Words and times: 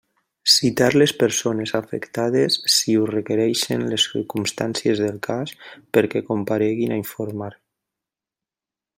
Citar 0.51 0.85
les 0.99 1.11
persones 1.23 1.73
afectades, 1.79 2.55
si 2.75 2.95
ho 3.01 3.03
requereixen 3.11 3.83
les 3.91 4.05
circumstàncies 4.13 5.03
del 5.07 5.19
cas, 5.27 5.53
perquè 5.99 6.23
compareguin 6.31 6.95
a 6.97 7.01
informar. 7.03 7.51